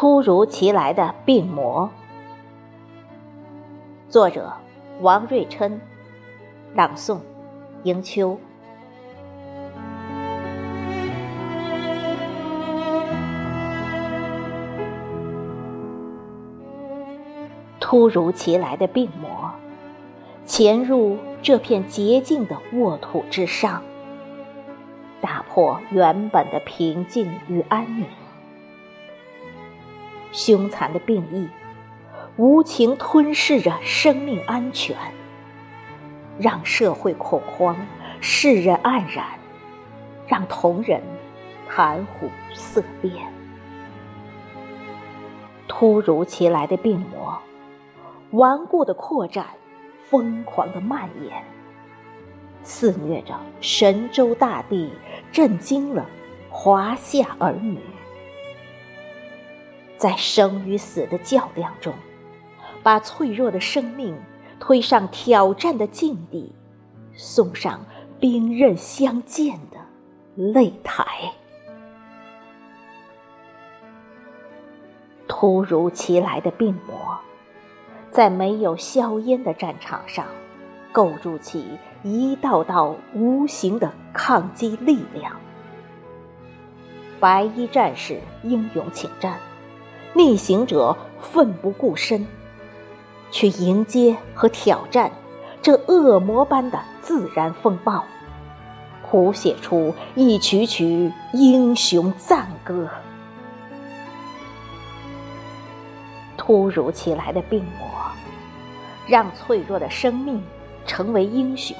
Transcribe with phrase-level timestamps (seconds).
[0.00, 1.90] 突如其来的病魔，
[4.08, 4.50] 作者
[5.02, 5.78] 王瑞琛，
[6.72, 7.18] 朗诵
[7.82, 8.38] 迎秋。
[17.78, 19.50] 突如其来的病魔，
[20.46, 23.82] 潜入这片洁净的沃土之上，
[25.20, 28.06] 打破原本的平静与安宁。
[30.32, 31.48] 凶残的病疫，
[32.36, 34.96] 无情吞噬着生命安全，
[36.38, 37.76] 让社会恐慌，
[38.20, 39.26] 世人黯然，
[40.26, 41.02] 让同人
[41.68, 43.14] 谈虎色变。
[45.66, 47.38] 突如其来的病魔，
[48.30, 49.46] 顽固的扩展，
[50.08, 51.42] 疯狂的蔓延，
[52.62, 54.92] 肆虐着神州大地，
[55.32, 56.06] 震惊了
[56.50, 57.78] 华夏儿女。
[60.00, 61.92] 在生与死的较量中，
[62.82, 64.16] 把脆弱的生命
[64.58, 66.54] 推上挑战的境地，
[67.12, 67.84] 送上
[68.18, 69.76] 兵刃相见的
[70.38, 71.04] 擂台。
[75.28, 77.18] 突如其来的病魔，
[78.10, 80.24] 在没有硝烟的战场上，
[80.92, 85.36] 构筑起一道道无形的抗击力量。
[87.20, 89.38] 白衣战士英勇请战。
[90.12, 92.26] 逆行者奋不顾身，
[93.30, 95.10] 去迎接和挑战
[95.62, 98.04] 这恶魔般的自然风暴，
[99.08, 102.88] 谱写出一曲曲英雄赞歌。
[106.36, 107.88] 突如其来的病魔，
[109.06, 110.42] 让脆弱的生命
[110.84, 111.76] 成为英雄，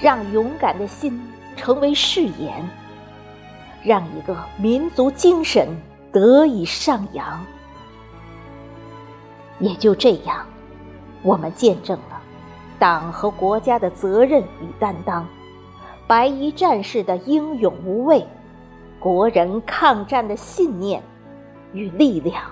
[0.00, 1.22] 让勇敢的心
[1.56, 2.68] 成为誓言，
[3.84, 5.68] 让一个民族精神。
[6.12, 7.44] 得以上扬，
[9.60, 10.44] 也就这样，
[11.22, 12.20] 我们见证了
[12.78, 15.24] 党和国家的责任与担当，
[16.08, 18.26] 白衣战士的英勇无畏，
[18.98, 21.00] 国人抗战的信念
[21.72, 22.42] 与力量。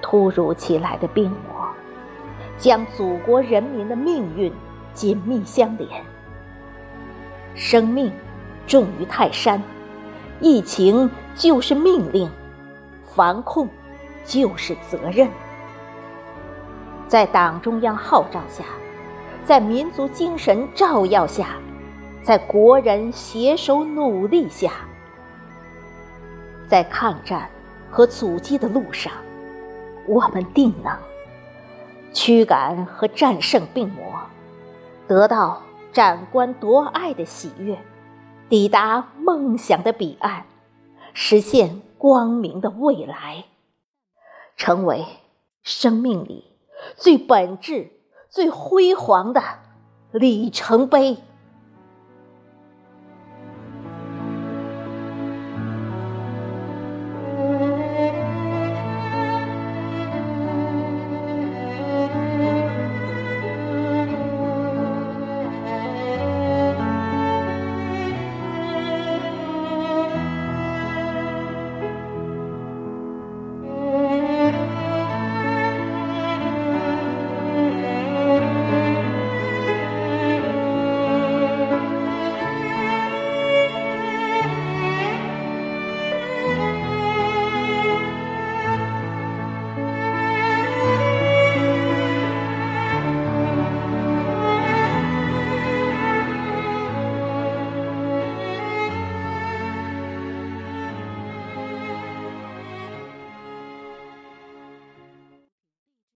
[0.00, 1.68] 突如其来的病魔，
[2.58, 4.52] 将祖国人民的命运
[4.92, 5.88] 紧密相连，
[7.54, 8.12] 生命
[8.66, 9.62] 重于泰山。
[10.42, 12.28] 疫情就是命令，
[13.14, 13.68] 防控
[14.24, 15.28] 就是责任。
[17.06, 18.64] 在党中央号召下，
[19.44, 21.50] 在民族精神照耀下，
[22.24, 24.72] 在国人携手努力下，
[26.66, 27.48] 在抗战
[27.88, 29.12] 和阻击的路上，
[30.08, 30.92] 我们定能
[32.12, 34.20] 驱赶和战胜病魔，
[35.06, 37.78] 得到斩官夺爱的喜悦。
[38.52, 40.44] 抵达梦想的彼岸，
[41.14, 43.46] 实现光明的未来，
[44.58, 45.06] 成为
[45.62, 46.44] 生命里
[46.94, 47.90] 最本质、
[48.28, 49.42] 最辉煌的
[50.10, 51.16] 里程碑。